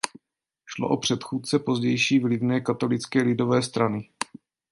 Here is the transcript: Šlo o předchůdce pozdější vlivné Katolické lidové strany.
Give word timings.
Šlo 0.65 0.89
o 0.89 0.97
předchůdce 0.97 1.59
pozdější 1.59 2.19
vlivné 2.19 2.61
Katolické 2.61 3.21
lidové 3.21 3.61
strany. 3.63 4.09